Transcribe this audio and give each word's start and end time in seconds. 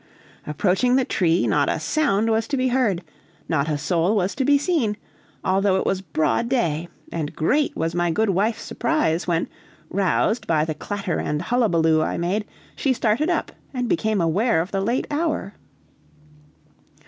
Approaching 0.47 0.95
the 0.95 1.05
tree, 1.05 1.45
not 1.45 1.69
a 1.69 1.79
sound 1.79 2.31
was 2.31 2.47
to 2.47 2.57
be 2.57 2.69
heard, 2.69 3.03
not 3.47 3.69
a 3.69 3.77
soul 3.77 4.15
was 4.15 4.33
to 4.33 4.43
be 4.43 4.57
seen, 4.57 4.97
although 5.43 5.75
it 5.75 5.85
was 5.85 6.01
broad 6.01 6.49
day; 6.49 6.89
and 7.11 7.35
great 7.35 7.75
was 7.77 7.93
my 7.93 8.09
good 8.09 8.31
wife's 8.31 8.63
surprise, 8.63 9.27
when, 9.27 9.47
roused 9.91 10.47
by 10.47 10.65
the 10.65 10.73
clatter 10.73 11.19
and 11.19 11.39
hullabaloo 11.43 12.01
I 12.01 12.17
made, 12.17 12.45
she 12.75 12.93
started 12.93 13.29
up, 13.29 13.51
and 13.75 13.87
became 13.87 14.19
aware 14.21 14.59
of 14.59 14.71
the 14.71 14.81
late 14.81 15.05
hour! 15.11 15.53